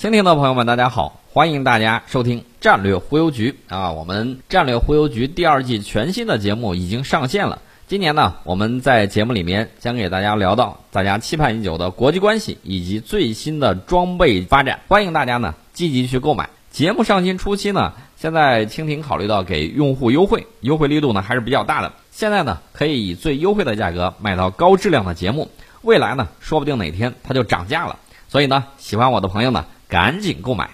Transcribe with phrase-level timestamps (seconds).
[0.00, 3.92] 蜻蜓的朋友们，大家好，欢迎大家收听战略忽悠局啊！
[3.92, 7.60] 我们战略忽悠局第二季全新的节目已经上线了。
[7.86, 16.48] 今年呢，我们在节目里面将给大家聊到大家期盼已久的国际关系以及最新的装备发展，欢迎大家呢积极去购买。
[16.70, 21.92] 节目上新初期呢，现在蜻蜓考虑到给用户优惠，优惠力度呢还是比较大的。
[22.10, 25.50] 现在呢，可以以最优惠的价格买到高质量的节目，
[25.82, 27.98] 未来呢，说不定哪天它就涨价了。
[28.28, 29.66] 所以呢，喜欢我的朋友呢。
[29.90, 30.70] 赶紧购买，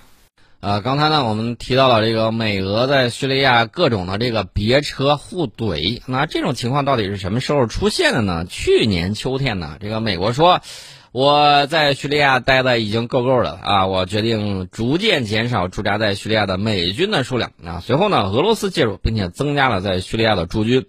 [0.61, 8.45] 呃，刚才呢我们提到了这个美俄在叙利亚各种的这个别车互怼，那这种情况到底是什么时候出现的呢？
[8.45, 10.61] 去年秋天呢，这个美国说
[11.13, 17.81] 我在叙利亚待的已经够够了啊，我决定逐渐减少驻扎在叙利亚的美军的数量啊。
[17.83, 20.85] 随后呢，俄罗斯介入，并且增加了在叙利亚的驻军。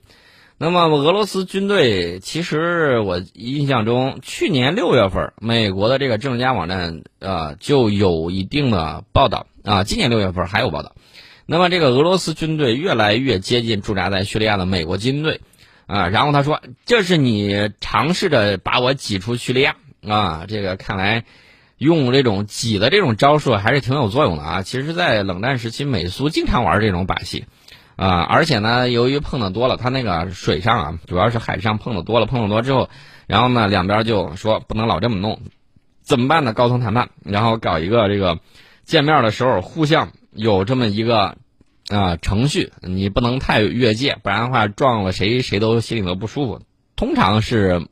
[0.60, 9.84] 那么俄罗斯军队其实我印象中，去年六月份，美国的这个政治家网站啊就有一定的报道啊。
[9.84, 10.96] 今年六月份还有报道。
[11.46, 15.42] 那么这个俄罗斯军队越来越接近驻扎在叙利亚的美国军队
[15.86, 16.08] 啊。
[16.08, 19.76] 然后他说：“这是你尝试着把我挤出叙利亚
[20.08, 21.24] 啊。”这个看来
[21.78, 24.64] 用这种挤的这种招数还是挺有作用的啊。
[24.64, 27.46] 其实，在冷战时期，美苏经常玩这种把戏。
[27.98, 32.90] 啊，而且呢，由于碰的多了，他那个水上啊，主要是海上碰的多了，碰的多之后，
[33.26, 35.42] 然后呢，两边就说不能老这么弄，
[36.04, 36.54] 怎么办呢？
[36.54, 38.40] 高层谈判，然后搞一个这个
[38.86, 41.38] 见面的时候互相有这么一个
[41.90, 46.62] 啊程序，你不能太越界，不然的话撞了谁谁都心里头不舒服。
[46.96, 47.88] 通常是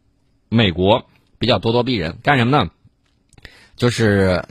[0.50, 2.70] 美国比较咄咄逼人，干什么呢？
[3.76, 4.46] 就是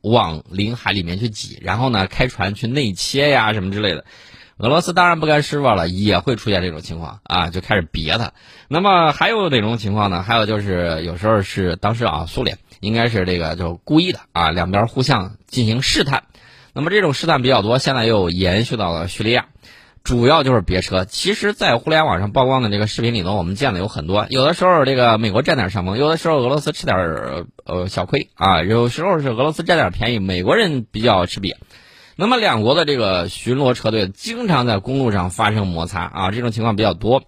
[0.00, 4.04] 往领海里面去挤，然后呢，开船去内切呀什么之类的。
[4.56, 8.32] 俄罗斯当然不甘示弱了，也会出现这种情况啊，就开始别他。
[8.68, 10.22] 那么还有哪种情况呢？
[10.22, 16.22] 还有就是有时候是当时啊，苏联应该是这个就故意的啊，两边互相进行试探。
[16.72, 19.46] 那么这种试探比较多，现在又延续到了叙利亚，
[20.04, 21.04] 主要就是别车。
[21.04, 24.26] 其实，在互联网上曝光的这个视频里头，我们见的有很多。
[24.28, 26.96] 有的时候这个美国占点上风，有的时候俄罗斯吃点
[27.64, 31.56] 呃小亏啊，有时候是俄罗斯占点便宜，美国人比较吃瘪。
[32.16, 37.24] 那么，两国的这个巡逻车队经常在公路上发生摩擦啊，这种情况比较多。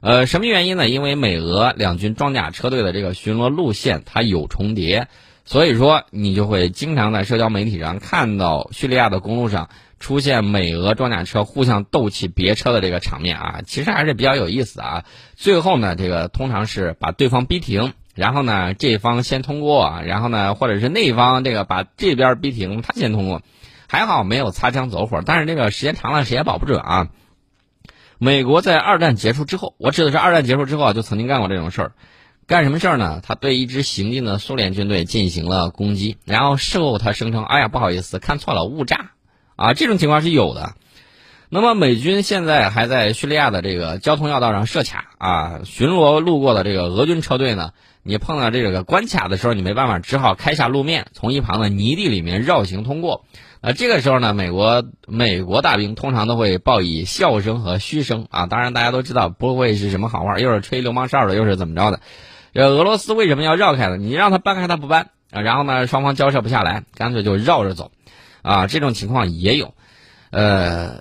[0.00, 0.88] 呃，什么原因呢？
[0.88, 5.06] 因为美俄两军装甲车队的这个巡逻路线它有重叠，
[5.44, 9.68] 所以说你就会经常在社交媒体上看到叙利亚的公路上
[10.00, 15.04] 出现美俄装甲车互相斗气别车的这个场面啊，其实还是比较有意思啊。
[15.36, 23.42] 最后呢，这个通常是把对方逼停，然后呢这方先通过，然后呢或者是那方这个把这边逼停，他先通过。
[23.88, 27.08] 还好没有擦枪走火，但是这个时间长了谁也保不准啊。
[28.18, 31.92] 美国在二战结束之后，我指的是二战结束之后啊，就曾经干过这种事儿。
[32.46, 33.20] 干什么事儿呢？
[33.24, 39.10] 他对一支行进的苏联军队进行了攻击，然后事后他声称：“哎呀，不好意思，看错了，误炸。”
[39.56, 40.74] 啊，这种情况是有的。
[41.48, 47.72] 那么美军现在还在叙利亚的这个交通要道上设卡啊，巡逻路过的这个俄军车队呢，
[48.02, 53.24] 你碰到这个关卡的时候，你没办法，只好开下路面，从一旁的泥地里面绕行通过。
[53.62, 58.46] 呃，这个时候呢，美国美国大兵通常都会报以笑声和嘘声啊。
[58.46, 62.00] 当然，大家都知道不会是什么好话，又是吹流氓哨的，又是怎么着的。
[62.52, 63.96] 这俄罗斯为什么要绕开呢？
[63.96, 65.40] 你让他搬开，他不搬啊。
[65.40, 67.90] 然后呢，双方交涉不下来，干脆就绕着走
[68.42, 68.66] 啊。
[68.66, 69.74] 这种情况也有，
[70.30, 71.00] 呃，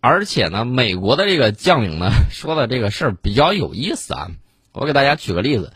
[0.00, 4.30] 而且呢，美国的这个将领呢说的这个事儿比较有意思啊。
[4.72, 5.72] 我给大家举个例子。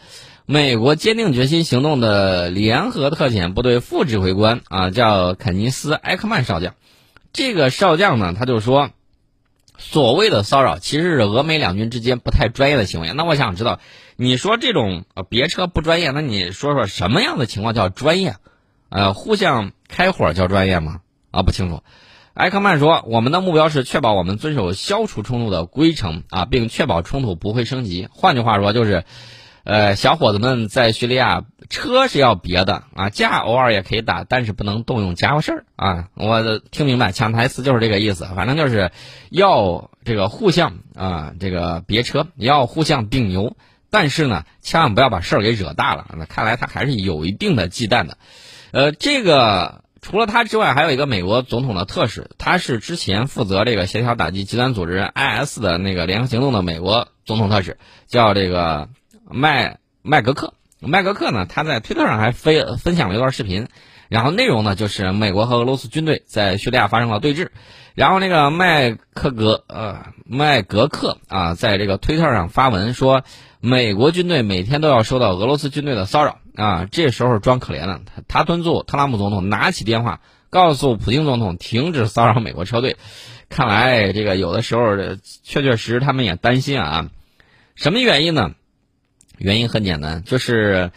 [0.47, 6.75] 美国坚定决心行动的联合特遣部队副指挥官啊，叫肯尼斯·埃克曼少将。
[7.32, 8.91] 这个少将呢，他就说，
[9.78, 13.15] 所谓的骚扰其实是俄美两军之间不太专业的行为。
[13.15, 13.81] 那我想知道，
[14.16, 18.34] 你说这种别车不专业，那你说说什么样的情况叫专业？
[18.91, 21.00] 呃，互相开火叫专业吗？
[21.31, 21.82] 啊，不清楚。
[22.34, 28.09] 埃克曼说，我们的目标是确保我们遵守消除冲突的规程啊，并确保冲突不会升级。
[28.12, 29.05] 换句话说，就是。
[29.65, 36.11] 呃，小伙子们在叙利亚车是要别的啊，架偶尔也可以打，但是不能动用家伙事儿啊。
[36.15, 38.93] 我听明白，抢台词就是这个意思，反正就是
[39.31, 43.56] 要这个互相啊，这个别车要互相顶牛，
[43.88, 46.09] 但是呢，千万不要把事儿给惹大了。
[46.19, 48.19] 那看来他还是有一定的忌惮的。
[48.71, 58.91] 呃，这个除了他之外，还有一个美国总统的特使，他是之前负责这个协调打击极端组织 IS 的那个联合行动的美国总统特使，叫这个。
[59.35, 61.45] 麦麦格克，麦格克呢？
[61.45, 63.67] 他在推特上还分分享了一段视频，
[64.09, 67.49] 然后内容呢就是美国和俄罗斯军队在叙利亚发生了对峙，
[67.95, 73.25] 然后那个麦克格呃麦格克啊在这个推特上发文说，
[73.61, 76.39] 美国军队每天都要受到俄罗斯军队的骚扰。
[76.57, 80.21] 啊，这时候装可怜了，他他敦促特朗普总统拿起电话
[80.51, 82.97] 告诉普京总统停止骚扰美国车队，
[83.49, 84.97] 看来这个有的时候
[85.43, 87.11] 确确实实他们也担心啊，
[87.75, 88.53] 什么原因呢？
[89.39, 90.91] 原因很简单，就是，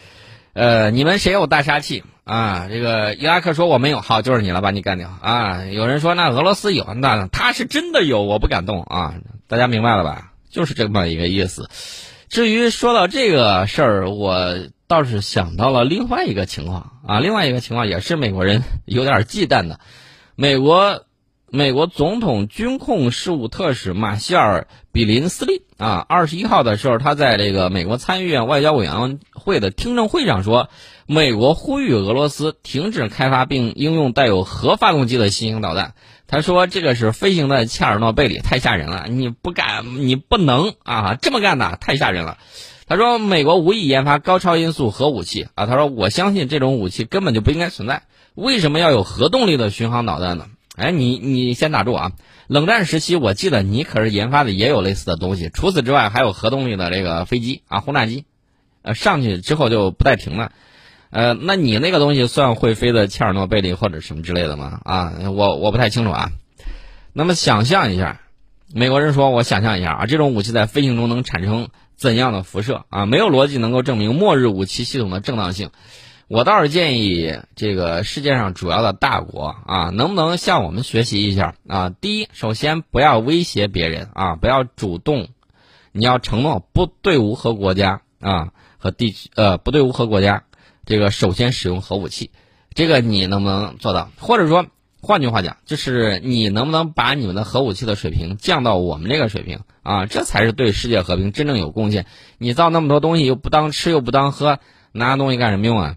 [0.53, 2.03] 呃，你们谁有大杀器？
[2.23, 5.63] 啊，这个伊拉克说我没有，好，就是你了，把你干掉啊！
[5.65, 9.15] 有人说那俄罗斯有，那他是真的有，我不敢动啊！
[9.47, 10.33] 大家明白了吧？
[10.49, 11.69] 就是这么一个意思。
[12.27, 14.57] 至于说到这个事儿，我
[14.87, 19.79] 倒是想到了另外一个情况啊，另外一个情况也是美国人 有点忌惮的，
[20.35, 21.03] 美国。
[21.49, 30.67] 美国总统军控事务特使马歇尔·比林斯利啊，二十一号的时候，他在这个美国参议院外交委员会的听证会上说，
[31.05, 35.93] 美国呼吁俄罗斯停止开发并应用带有核发动机的新型导弹。
[36.27, 42.39] 他说，这个是飞行的切尔诺贝利，太吓人了，你不敢，你不能啊，这么干的太吓人了。
[42.87, 48.03] 他说，美国无意研发高超音速核武器啊，他说，我相信这种武器根本就不应该存在，
[48.35, 50.47] 为什么要有核动力的巡航导弹呢？
[50.77, 52.11] 哎，你你先打住啊！
[52.45, 55.49] 冷战时期，我记得你可是研发的也有类似的东西。
[55.51, 58.25] 除此之外，还有核动力的这个飞机啊，轰炸机，
[58.83, 60.51] 呃，上去之后就不带停了。
[61.09, 64.79] 呃，那你那个东西算会飞的切尔诺贝利或者什么之类的吗？
[64.83, 66.29] 啊，我我不太清楚啊。
[67.11, 68.21] 那么想象一下，
[68.71, 73.07] 美国人说，我想象一下啊，这种武器在飞行中能产生怎样的辐射啊？
[73.07, 75.71] 没有逻辑能够证明末日武器系统的正当性。
[76.29, 81.89] 我倒是建议这个世界上主要的大国啊，能不能向我们学习一下啊？
[81.89, 85.29] 第一，首先不要威胁别人啊，不要主动，
[85.93, 90.43] 你要承诺不对无核国家啊和地区呃不对无核国家
[90.85, 92.31] 这个首先使用核武器，
[92.73, 94.11] 这个你能不能做到？
[94.19, 94.65] 或者说，
[95.01, 100.05] 换句话讲，就是你能不能把你们的核武器的水平降到我们这个水平啊？
[100.07, 102.05] 这才是对世界和平真正有贡献。
[102.37, 104.59] 你造那么多东西又不当吃又不当喝，
[104.91, 105.95] 拿东西干什么用啊？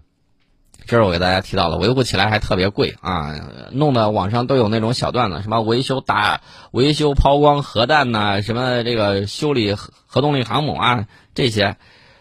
[0.91, 3.33] 这是我给大家提到了，维护起来还特别贵啊，
[3.71, 6.41] 弄得网上都有那种小段子，什么维修打、
[6.71, 11.77] 维修抛光核弹呐，什么这个修理核核动力航母啊，这些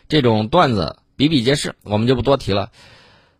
[0.08, 2.70] 这种段子比比皆是，我们就不多提了。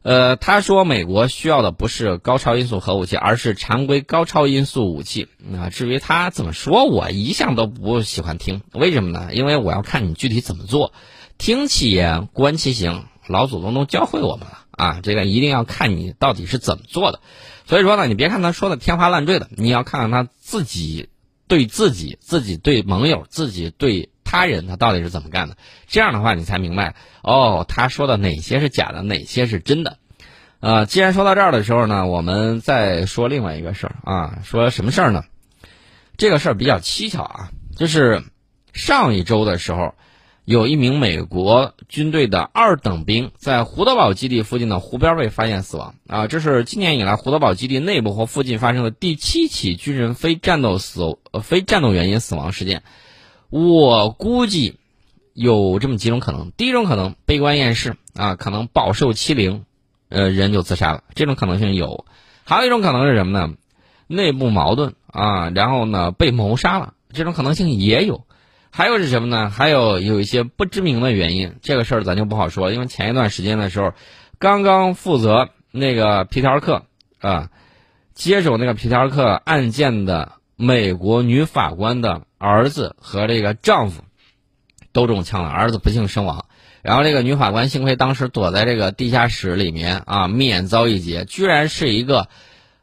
[0.03, 5.71] 呃，他说美国需要的不是高超音速核武器，而是常规高超音速武器啊。
[5.71, 9.29] 至于他怎么说，我一向都不喜欢听，为什么呢？
[9.33, 10.93] 因为我要看你具体怎么做，
[11.39, 14.57] 听其言，观其行，老祖宗都教会我们了。
[14.81, 17.21] 啊，这个一定要看你到底是怎么做的，
[17.67, 21.11] 所以说呢，你别看他说的天花乱坠的，你要看看他自己
[21.49, 25.59] 对自己、自己对盟友、自己对他人，他到底是怎么干的。
[25.87, 29.99] 这样的话，你才明白哦，他说的哪些是假的，哪些是真的。
[30.61, 35.25] 呃，既然说到这儿的时候呢，我们再说另外一个事儿啊，说什么事儿呢？
[36.17, 38.25] 这个事儿比较蹊跷啊，就是
[38.73, 39.95] 上一周的时候。
[40.45, 46.27] 有一名美国军队的二等兵在胡德堡基地附近的湖边被发现死亡啊！
[46.27, 52.83] 这是今年以来胡德堡基地内部或附近发生的第七起军人非战斗死呃非战斗原因死亡事件。
[53.49, 54.79] 我估计
[55.35, 59.65] 有这么几种可能：第一种可能悲观厌世啊，可能饱受欺凌，
[60.09, 62.05] 呃，人就自杀了，这种可能性有；
[62.45, 63.55] 还有一种可能是什么呢？
[64.09, 68.25] 内部矛盾啊，然后呢被谋杀了，这种可能性也有。
[68.73, 69.51] 还有是什么呢？
[69.51, 72.71] 还有有一些不知名的原因，这个事儿咱就不好说。
[72.71, 73.93] 因为前一段时间的时候，
[74.39, 76.85] 刚刚负责那个皮条客
[77.19, 77.51] 啊，
[78.15, 84.05] 接手那个皮条客案件的美国女法官的儿子和这个丈夫
[84.93, 86.47] 都中枪了，儿子不幸身亡。
[86.83, 91.25] 然后这个女法官幸亏当时躲在这个地下室里面啊，免遭一劫。
[91.25, 92.29] 居然是一个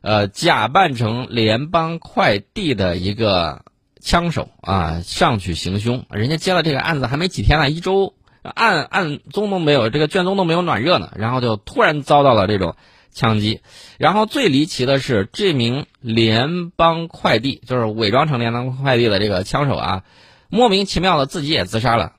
[0.01, 3.63] 呃假扮成联邦快递的一个。
[4.07, 12.77] 枪手啊，上去行凶，人家接了这个案子还没几天呢，一周案案宗都没有，这个卷宗都没有暖热呢，然后就突然遭到了这种
[13.11, 13.59] 枪击。
[13.97, 20.03] 然后最离奇的是，这名联邦快递，就是伪装成联邦快递的这个枪手啊，
[20.47, 22.13] 莫名其妙的自己也自杀了。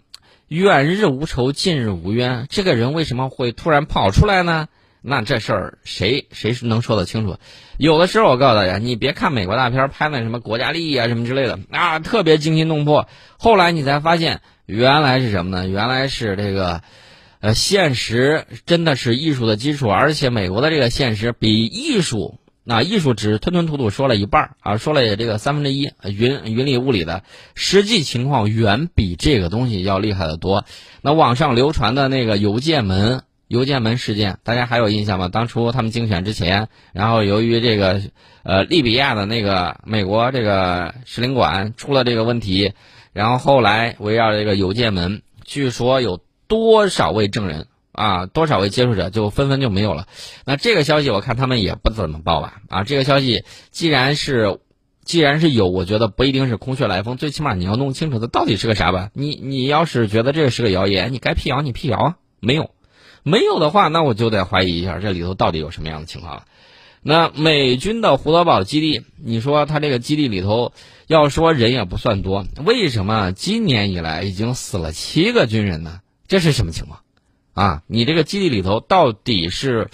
[0.46, 4.68] 远日无仇，近日无冤，这个人为什么会突然跑出来呢？
[5.00, 7.36] 那这事儿谁谁是能说得清楚？
[7.76, 13.06] 有的时候我告诉大家，你别看美国大片拍的什么国家利益啊什么之类的啊，特别惊心动魄。
[13.38, 15.68] 后来你才发现，原来是什么呢？
[15.68, 16.82] 原来是这个，
[17.38, 27.22] 呃，现实真的是艺术的基础，而且美国的这个现实比艺术，那艺术只吞吞吐吐说了一半啊，说了也这个三分之一，云云里雾里的，
[27.54, 30.64] 实际情况远比这个东西要厉害的多。
[31.02, 33.22] 那网上流传的那个邮件门。
[33.48, 35.28] 邮件门事件，大家还有印象吗？
[35.28, 38.00] 当初他们竞选之前，然后由于这个
[38.44, 42.72] 呃利比亚的那个美国这个使领馆出了这个问题，
[43.12, 50.06] 然后后来围绕这个邮件门，据说有多少位证人啊，多少位接触者就纷纷就没有了。
[50.44, 52.60] 那这个消息我看他们也不怎么报吧？
[52.68, 54.60] 啊，这个消息既然是。
[55.04, 59.08] 既然是有，我觉得不一定是空穴来风，最起码你要弄清楚它到底是个啥吧。
[59.14, 62.16] 你你要是觉得这个是个谣言，你该辟谣你辟谣啊。
[62.40, 62.72] 没有，
[63.22, 66.44] 没有的话，那我就得怀疑一下这里头到底有什么样的情况了。
[67.02, 70.72] 那美军的胡德堡基地，你说它这个基地里头，
[71.06, 76.00] 要说人也不算多，为什么今年以来已经死了七个军人呢？
[76.26, 77.00] 这是什么情况？
[77.54, 79.88] 啊，你这个基地里头到底是？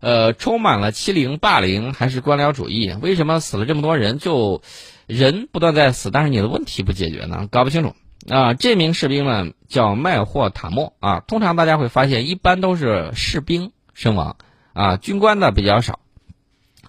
[0.00, 2.94] 呃，充满了欺凌、霸凌，还是官僚主义？
[3.02, 4.62] 为什么死了这么多人，就
[5.08, 7.48] 人不断在死，但是你的问题不解决呢？
[7.50, 7.96] 搞不清楚
[8.28, 8.54] 啊！
[8.54, 11.20] 这名士兵呢叫麦霍塔莫啊。
[11.20, 14.36] 通常大家会发现，一般都是士兵身亡
[14.72, 16.00] 啊，军官的比较少。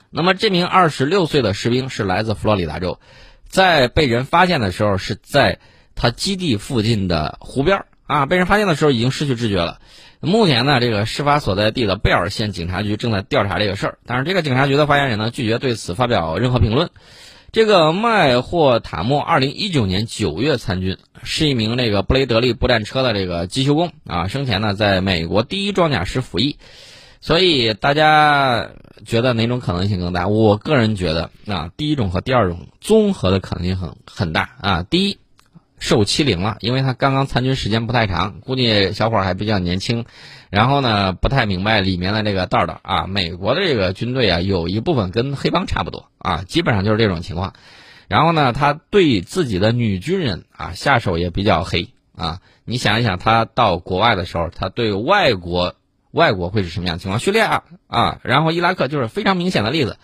[0.10, 3.00] 那么这名二十六岁的士兵是来自佛罗里达州，
[3.48, 5.60] 在被人发现的时候是在
[5.96, 9.80] 他基地附近的湖边啊，被人发现的时候已经失去知觉了。
[10.20, 16.90] 目前呢，这个事发所在地的贝尔县警察局正在调查这个事儿，但是这个警察局的发言人呢拒绝对此发表任何评论。
[17.52, 26.58] 这个迈霍塔莫，二零一九年九月参军，是一名那个布雷德利步战车的这个机修工啊，生前呢在美国第一装甲师服役。
[27.22, 28.70] 所以大家
[29.06, 30.28] 觉得哪种可能性更大？
[30.28, 34.84] 我个人觉得啊，第一种和第二种综合的可能性很很大啊。
[34.84, 35.18] 第一。
[35.80, 40.06] 受欺凌了，因为他刚刚参军时间不太长，估计小伙还比较年轻，
[40.50, 43.08] 然后呢不太明白里面的这个道道啊。
[43.08, 47.54] 美国的这个军队啊，有一部分跟黑帮差不多啊，基本上就是这种情况。
[48.08, 52.40] 然后呢，他对自己的女军人啊下手也比较黑啊。
[52.66, 55.76] 你想一想，他到国外的时候，他对外国
[56.12, 57.20] 外国会是什么样的情况？
[57.20, 59.98] 叙利亚啊，然后伊拉克就是非常明显的例子，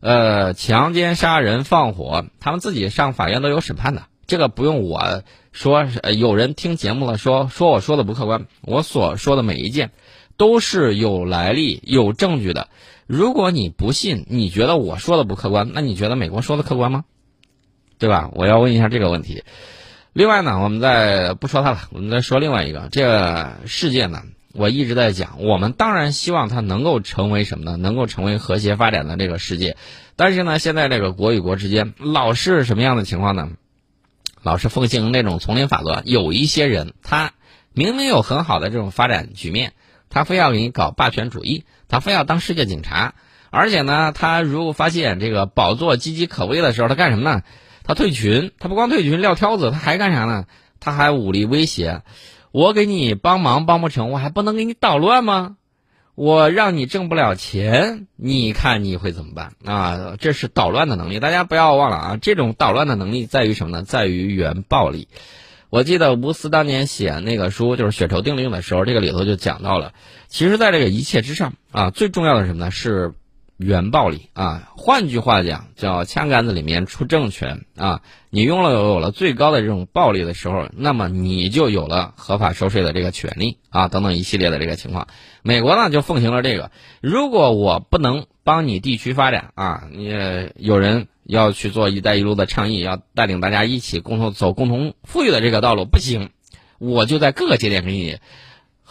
[0.00, 4.04] 呃，强奸、杀人、放火，他们自己上法院都有审判的。
[4.26, 5.86] 这个不用我说，
[6.16, 9.90] 有人听节目了说说我说的不客观，我所说的每一件
[10.36, 12.68] 都是有来历、有证据的。
[13.06, 17.04] 如果你不信，你觉得我说的不客观，那你觉得美国说的客观吗？
[17.98, 18.30] 对吧？
[18.34, 19.44] 我要问一下这个问题。
[20.12, 22.88] 另外呢，我们再不说它了，我们再说另外一个。
[22.90, 27.76] 这个世界呢，我一直在讲，我们当然希望它能够成为什么呢？
[27.76, 29.76] 能够成为和谐发展的这个世界。
[30.16, 33.50] 但是呢，现在这个国与国之间老是什么样的情况呢？
[34.42, 37.32] 老是奉行那种丛林法则，有一些人他
[37.72, 39.72] 明明有很好的这种发展局面，
[40.10, 43.14] 他非要给你搞霸权主义，他非要当世界警察，
[43.50, 47.42] 而且呢，他如果发现这个宝座岌岌可危的时候，他干什么呢？
[47.84, 50.46] 他退群，他不光退群撂挑子，他还干啥呢？
[50.80, 52.02] 他还武力威胁，
[52.50, 55.56] 我给你帮忙帮不成，我还不能给你捣乱吗？
[56.14, 60.16] 我让你挣不了钱，你看你会怎么办啊？
[60.18, 62.18] 这是捣乱的能力，大家不要忘了啊！
[62.20, 63.82] 这种捣乱的能力在于什么呢？
[63.82, 65.08] 在于原暴力。
[65.70, 69.94] 我记得吴思当年写那个书，就是《血仇定律》的时候，这个里头就讲到了。
[70.28, 72.70] 其实，在这个一切之上啊，最重要的什么呢？
[72.70, 73.14] 是。
[73.62, 78.02] 原暴力啊，换句话讲，叫枪杆子里面出政权啊。
[78.28, 85.06] 你用了有了最高的这种暴力的时候，那么你就有了合法收税的这个权利啊，等等一系列的这个情况。
[85.42, 90.12] 美国呢就奉行了这个，如果我不能帮你地区发展啊，你
[90.56, 96.30] 有人要去做“一带一路”的倡议，要带领大家一起共同走共同富裕的这个道路，不行，
[96.78, 98.18] 我就在各个节点给你。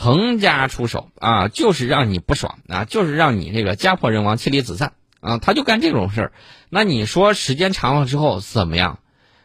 [0.01, 6.33] 横加出手啊，就是让你不爽啊，就是让你这个家破人亡、妻离子散啊，他就干这种事儿。
[6.69, 8.97] 那你说时间长了之后怎么样？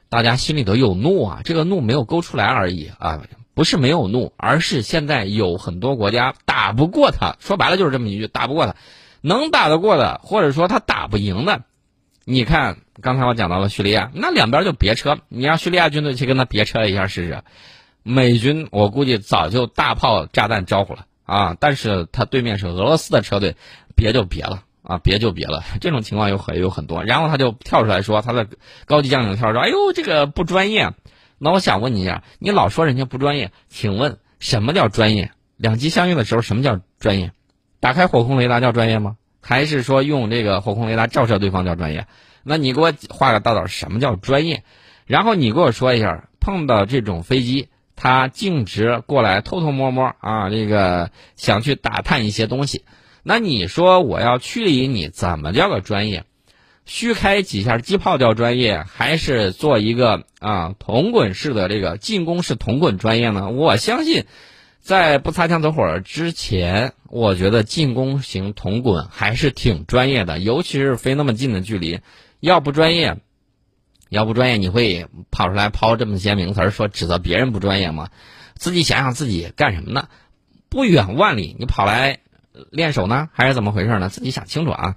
[0.09, 3.21] 大家心里头有怒啊，这个怒没有勾出来而已啊，
[3.53, 7.37] 不是没有怒，而是现在有很多国家打不过他。
[7.39, 8.77] 说白了就是这么一句，打不过他，
[9.21, 11.65] 能打得过的，或者说他打不赢的，
[12.25, 17.43] 你看刚才我讲到了叙利亚，那两边就别车，你让叙利亚军队去跟他别车一下试试。
[18.09, 23.57] 美军我估计早就大炮炸弹招呼了啊，但是他对面是俄罗斯的车队，
[23.97, 25.65] 别就别了啊，别就别了。
[25.83, 28.47] 这种情况有很有很多，然后他就跳出来说他的
[28.85, 30.93] 高级将领跳出来说：“哎呦，这个不专业。”
[31.39, 35.33] 那我想问你一下，你老说人家不专业，请问什么叫专业？
[35.57, 37.33] 两机相遇的时候什么叫专业？
[37.81, 39.17] 打开火控雷达叫专业吗？
[39.43, 42.07] 还是说用这个火控雷达照射对方叫专业？
[42.45, 44.63] 那你给我画个道道，什么叫专业？
[45.07, 47.69] 然后你给我说一下，碰到这种飞机。
[47.97, 52.85] 他径直过来偷偷摸摸啊，这个想去打探一些东西。
[53.23, 56.25] 那你说我要驱离你，怎么叫个专业？
[56.85, 63.51] 虚开几下机炮叫专业，还是做一个啊铜滚式的这个进攻式铜滚专业呢？
[63.51, 64.27] 我相信，
[64.81, 71.99] 在不擦枪走火之前，我觉得进攻型铜滚还是挺专业的，尤其是飞那么近的距离，
[72.39, 73.17] 要不专业，
[74.17, 78.09] 要不专业，你会跑出来抛这么些名词儿说指责别人不专业吗？
[78.55, 80.09] 自己想想自己干什么呢？
[80.71, 82.21] 不远万里，你跑来
[82.71, 84.09] 练手呢，还是怎么回事呢？
[84.09, 84.95] 自己想清楚啊。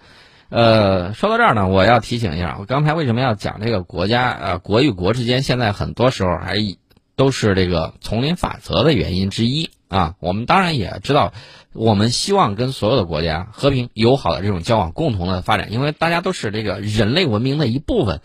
[0.47, 6.55] 呃，说到这儿呢，我要提醒一下，我刚才为什么要讲这个国家呃国与国之间现在很多时候还
[7.17, 10.15] 都是这个丛林法则的原因之一啊。
[10.21, 11.33] 我们当然也知道，
[11.73, 18.21] 我们希望跟所有的国家和平友好的这种交往，共同的发展，因为大家都是这个人类文明的一部分。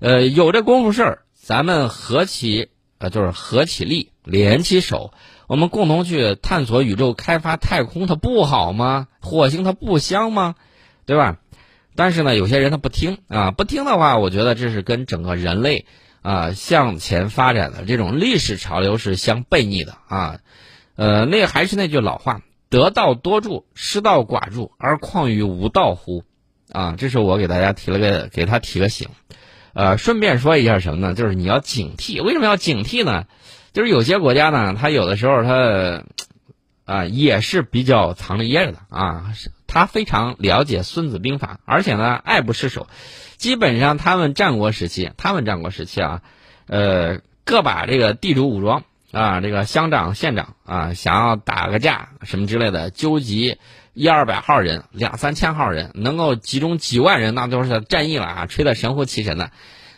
[0.00, 5.12] 呃，有这功夫事儿，咱们合起呃就是合起力，联起手，
[5.46, 9.08] 我们共同去探索宇宙、开发太空，它不好吗？
[9.20, 10.54] 火星它不香吗？
[11.04, 11.36] 对吧？
[11.94, 15.84] 但是呢，有些人他不听啊，不听的话，我觉得这是跟整个人类
[16.22, 20.38] 啊向前发展的这种历史潮流是相背逆的啊。
[20.96, 22.40] 呃，那还是那句老话：
[22.70, 26.24] 得道多助，失道寡助，而况于无道乎？
[26.72, 29.08] 啊，这是我给大家提了个给他提个醒。
[29.72, 31.14] 呃，顺便说一下什么呢？
[31.14, 32.22] 就是你要警惕。
[32.22, 33.24] 为什么要警惕呢？
[33.72, 36.04] 就是有些国家呢，他有的时候他
[36.84, 39.32] 啊也是比较藏着掖着的啊。
[39.66, 42.88] 他非常了解《孙子兵法》，而且呢爱不释手。
[43.36, 46.22] 基本上他们战国时期，他们战国时期啊，
[46.66, 53.58] 呃，各把这个地主武装啊，这个乡长、县长啊，想要打个架什么之类的，纠集
[53.92, 59.50] 一二百号人、两三千号人，能够集中几万人，那都是战役了啊，吹得神乎其神的。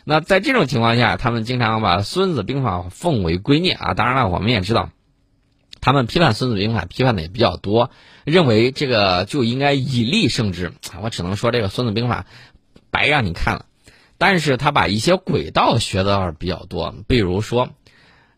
[0.03, 3.93] 那在这种情况下，他们经常把《孙子兵法》奉为圭臬啊。
[3.93, 4.89] 当然了，我们也知道，
[5.79, 7.91] 他们批判《孙子兵法》批判的也比较多。
[8.25, 12.25] 认为这个就应该以力胜之，我只能说这个《孙子兵法》
[12.89, 13.65] 白让你看了，
[14.17, 17.69] 但是他把一些轨道学的比较多，比如说，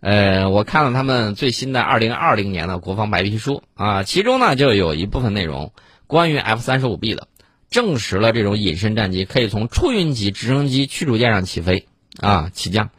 [0.05, 5.73] 呃，我看了他们最新的二零二零年的国防白皮书啊，其中呢就有一部分内容
[6.05, 7.27] 关于 F 三十五 B 的，
[7.71, 11.87] 证实了这种隐身战机可以从出云级直升机驱逐舰上起飞
[12.21, 12.91] 啊起降，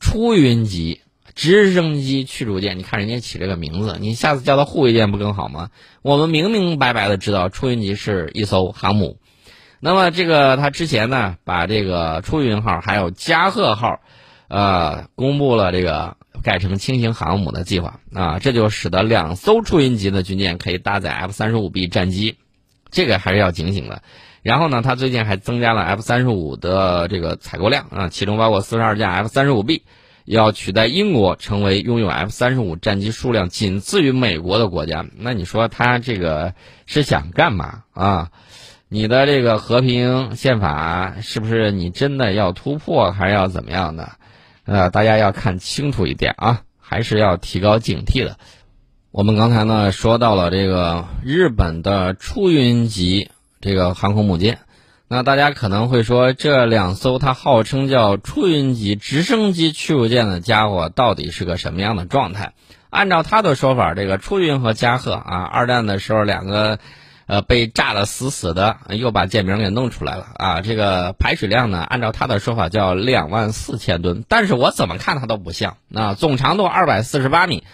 [0.00, 1.02] 出云级。
[1.34, 5.68] 直升机驱逐舰，你看人家起这个名字，你下次叫它护卫舰不更好吗？
[6.00, 9.18] 我们明明白白的知道出云级是一艘航母，
[9.78, 14.00] 那么这个他之前呢，把这个出云号还有加贺号，
[14.48, 22.36] 呃，公布了这个改成轻型航母的计划啊，这就使得两艘出云级的军舰可以搭载 F 三十五 B 战机，
[22.90, 24.02] 这个还是要警醒的。
[24.42, 29.82] 然后呢，他最近还增加了 F 三十五的这个采购量啊，其中包括四十二架 F 三十五 B。
[30.24, 36.52] 要取代英国成为拥有 F 三十五战机数量仅次于美国的国家，那你说他这个
[36.84, 38.30] 是想干嘛啊？
[38.88, 44.16] 你的这个和平宪法是不是你真的要突破，还是要怎么样的？
[44.66, 48.36] 呃，大家要看清楚一点啊，还是要提高警惕的。
[49.12, 54.58] 我们刚才呢说到了这个日本的出云级这个航空母舰。
[55.08, 62.52] 那大家可能会说，这两艘它号称叫出云级直升机驱逐舰的家伙，到底是个什么样的状态？
[62.90, 66.80] 按照他的说法，这个出云和加贺啊，二战的时候两个，
[67.26, 70.60] 呃，被炸得死死的，又把舰名给弄出来了啊。
[70.60, 75.76] 这个排水量呢，按照他的说法叫两万四千吨，但是我怎么看它都不像。
[75.88, 77.64] 那总长度二百四十八米，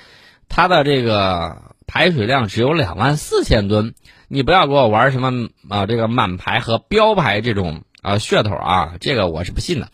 [0.48, 3.94] 它的这个排水量只有两万四千吨。
[4.28, 9.88] 你不要给我玩什么啊，这个满排和标排这种啊噱头啊，这个我是不信的。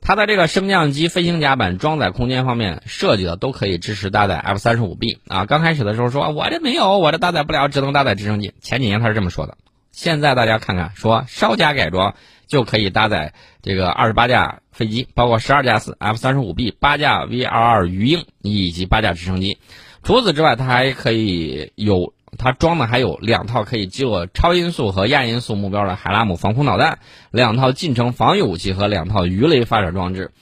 [0.00, 5.44] 它的这个升降机、飞行甲板装载空间方面设计的都可以支持搭载 F 三十五 B 啊。
[5.46, 8.54] 刚开始的时候说我这没有，我这搭载不了，只能搭载直升机。
[8.60, 9.58] 前几年他是这么说的。
[9.92, 12.14] 现在大家看看，说稍加改装
[12.46, 19.58] 就可以搭载这个二十八架飞机，包括十二架次 F 三十五 B、八架 V 二二鱼鹰以及八架直升机。
[20.02, 22.14] 除此之外，它还可以有。
[22.36, 26.98] 它装的还有两套可以击落超音速和亚音速目标的海拉姆防空导弹，
[27.30, 30.32] 两套近程防御武器和两套鱼雷发射装置。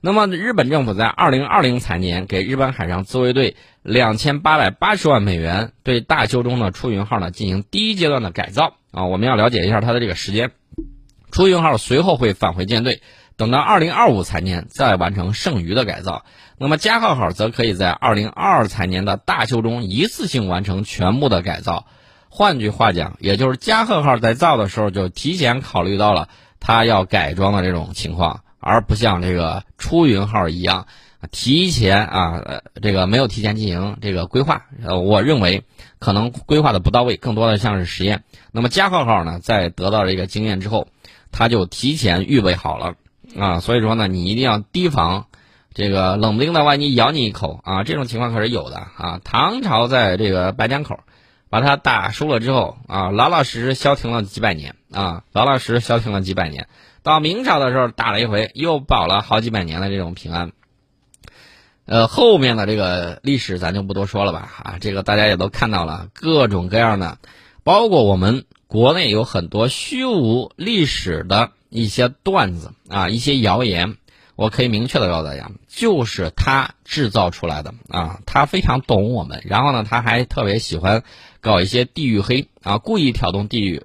[0.00, 9.06] 那么，日本政府在二零二零财年给日本海上自卫队两千八百八十万美元，对大修中的出云号呢进行第一阶段的改造啊。
[9.06, 10.50] 我们要了解一下它的这个时间。
[11.30, 13.00] 出云号随后会返回舰队。
[13.36, 16.24] 等到二零二五财年再完成剩余的改造，
[16.56, 21.86] 那么加贺号则可以在二零二二财年的大修中一次性完成全部的改造。
[22.28, 26.28] 换句话讲，也就是加贺号在造的时候就提前考虑到了
[26.60, 30.86] 它要改装的这种情况，而不像这个出云号一样
[31.30, 32.42] 提前啊，
[32.82, 34.66] 这个没有提前进行这个规划。
[34.84, 35.64] 呃，我认为
[35.98, 38.24] 可能规划的不到位，更多的像是实验。
[38.52, 40.88] 那么加贺号呢，在得到这个经验之后，
[41.32, 42.94] 它就提前预备好了。
[43.38, 45.26] 啊，所以说呢，你一定要提防
[45.72, 49.20] 这个冷不丁的万一咬你一口啊，这种情况可是有的啊。
[49.24, 51.00] 唐朝在这个白江口，
[51.50, 56.68] 把他打输了之后啊，老老实实消停了几百年啊，老老实实消停了几百年。
[57.02, 60.52] 到明朝的时候打了一回，又保了好几百年的这种平安。
[61.86, 67.18] 呃，后面的这个历史咱就不多说了吧啊，这个大家也都看到了各种各样的，
[67.62, 73.96] 包括我们国内有很多虚无历史的一些段子啊，一些谣言。
[74.36, 81.04] 我可以明确的告诉大家，就是他制造出来的啊，他非常懂我们，然后呢，他还特别喜欢
[81.40, 83.84] 搞一些地域黑啊，故意挑动地域、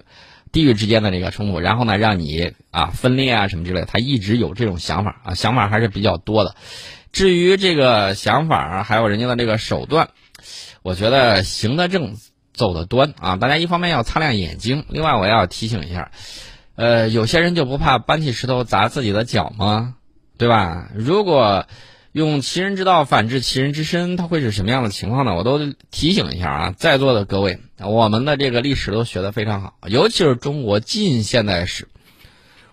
[0.50, 6.56] 地域之间的这个冲突，然后呢，让你啊分裂啊什么之类，他一直有这种想法啊，想法还是比较多的。
[7.12, 10.08] 至于这个想法还有人家的这个手段，
[10.82, 12.16] 我觉得行得正，
[12.52, 16.10] 走得端啊，大家一方面要擦亮眼睛，另外我要提醒一下，
[16.80, 19.96] 呃，有些人就不怕搬起石头砸自己的脚吗？
[20.38, 20.88] 对吧？
[20.94, 21.66] 如果
[22.12, 25.34] 用其人之道反治其人之身，它会是什么样的情况呢？
[25.34, 25.58] 我都
[25.90, 31.86] 提醒一下啊，在座的各位，我们的这个历史都学得非常好，尤其是中国近现代史，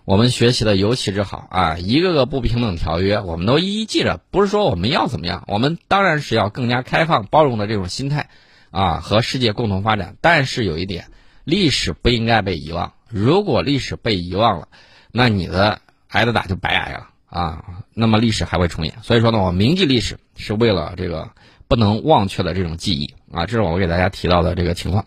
[0.06, 1.76] 我们学习的尤其之好啊！
[1.76, 4.22] 一个个不平等条约，我们都一一记着。
[4.30, 8.30] 不是说我们要怎么样，我们当然是要更加开放包容的这种心态
[8.70, 10.16] 啊，和世界共同发展。
[10.22, 11.08] 但是有一点，
[11.44, 12.94] 历史不应该被遗忘。
[13.08, 14.68] 如果历史被遗忘了，
[15.12, 17.08] 那你的挨的打就白挨了。
[17.30, 21.32] 啊，那么历史还会重演，所以说呢，我铭记历史是为了这个
[21.68, 25.04] 不能忘却的这种记忆啊，这是我给大家提到的这个情况。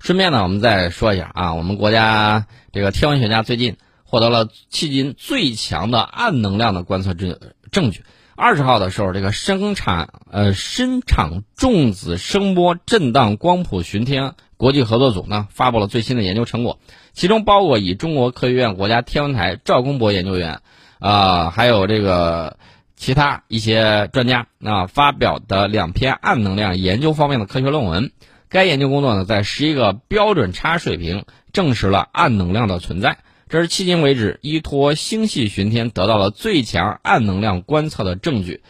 [0.00, 7.38] 顺便呢，我们再说一下啊，我们国家这个天文学家最近获得了迄今最强的暗能量的观测证
[7.70, 8.02] 证据。
[8.34, 16.78] 二十号的时候，这个生产呃深场重子声波震荡光谱巡天国际合作组呢发布了最新的研究成果，
[17.12, 20.60] 其中包括以中国科学院国家天文台赵公博研究员。
[21.00, 22.56] 啊，还有这个
[22.96, 28.10] 其他一些专家啊发表的两篇暗能量研究方面的科学论文。
[28.48, 33.18] 该研究工作呢，在十一个标准差水平证实了暗能量的存在。
[33.50, 38.62] 这是迄今为止依托星系巡天得到了最强暗能量观测的证据。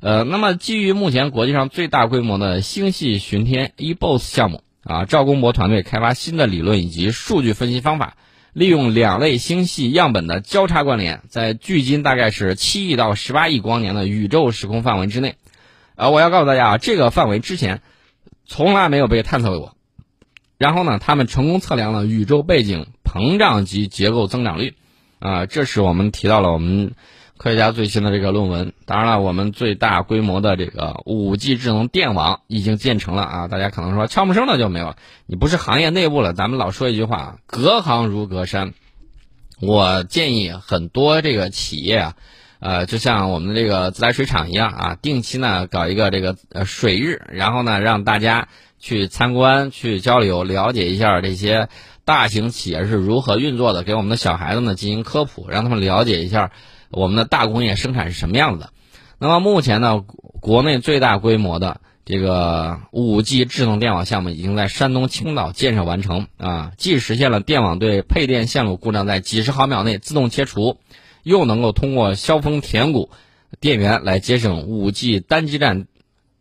[0.00, 8.16] 呃，那么基于目前国际上最大规模的星系巡天 eBOSS 项目啊，赵公博团队开发新的理论以及数据分析方法。
[8.52, 15.36] 利用两类星系样本的交叉关联，在距今大概是七亿到十八亿光年的宇宙时空范围之内，
[15.96, 17.80] 啊，我要告诉大家啊，这个范围之前
[18.44, 19.74] 从来没有被探测过。
[20.58, 24.74] 然后呢，他们成功测量了宇宙背景膨胀及结构增长率，
[25.18, 26.92] 啊，这是我们提到了我们。
[27.38, 33.48] 科学家最新的这个论文，当然了，我们最大规模的这个五 G 智能电网已经建成了啊！
[33.48, 34.94] 大家可能说悄没声的就没有，
[35.26, 38.74] 你不是行业内部了，咱们老说一句话啊，隔行如隔山。
[39.60, 42.14] 我建议很多这个企业啊，
[42.60, 48.46] 呃，就像我们的这个自来水厂一样啊，定期呢搞一个这个呃水日，然后呢让大家
[48.78, 51.68] 去参观、去交流、了解一下这些
[52.04, 56.52] 大型企业是如何运作的，给我们的小孩子呢进行科普，让他们了解一下。
[56.92, 58.70] 我们的大工业生产是什么样子的？
[59.18, 60.04] 那么目前呢，
[60.40, 70.78] 国内最大规模的这个五 G 智能电网项目已经在山东青岛建设完成啊，既实现了电网对配电线路故障在几十毫秒内自动切除，
[71.22, 73.10] 又能够通过削峰填谷
[73.60, 75.86] 电源来节省五 G 单基站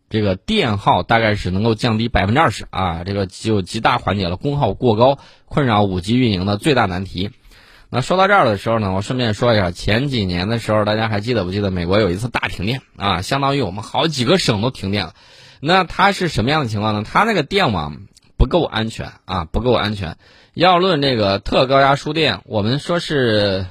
[0.09, 7.29] 这个电耗，大概是能够降低百分之二十啊，这个就极大缓解了功耗过高困扰五 G 运营的最大难题。
[7.93, 13.21] 那说到这儿的时候呢，我顺便说一下，前几年的时候，大家还记得不记得美国有一次大停电啊？
[13.21, 15.13] 相当于我们好几个省都停电了。
[15.59, 17.03] 那它是什么样的情况呢？
[17.03, 17.97] 它那个电网
[18.37, 20.15] 不够安全啊，不够安全。
[20.53, 23.65] 要论这个特高压输电，我们说是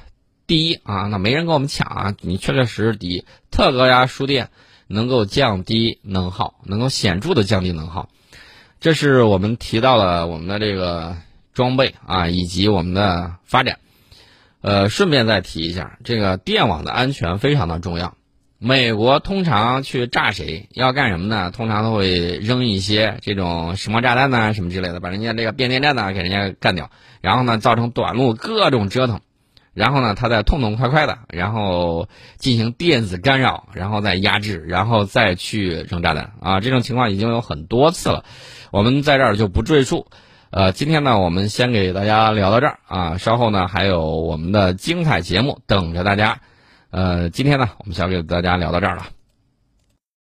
[0.46, 3.24] 第一啊，那没人跟我们抢啊，你确确实实第一。
[3.50, 4.50] 特高压输电
[4.86, 8.10] 能够降低能耗，能够显著的降低能耗。
[8.80, 11.16] 这是我们提到了我们的这个
[11.54, 13.78] 装备啊，以及我们的发展。
[14.62, 18.14] 呃，顺便再提一下，这个电网的安全非常的重要。
[18.58, 21.50] 美国通常去炸谁，要干什么呢？
[21.50, 26.90] 通常都会扔一些这种什么炸弹呐，什么之类的，把人家这个变电站呢给人家干掉，
[27.22, 29.20] 然后呢造成短路，各种折腾，
[29.72, 36.60] 然后呢他再痛痛快快的，然后进行电子干扰，然后再压制，然后再去扔炸弹啊！
[36.60, 38.26] 这种情况已经有很多次了，
[38.72, 40.08] 我们在这儿就不赘述。
[40.50, 46.40] 呃，今天呢，我们先给大家聊到这儿啊，稍后呢还有我们的精彩节目等着大家。
[46.90, 49.06] 呃，今天呢，我们先给大家聊到这儿了。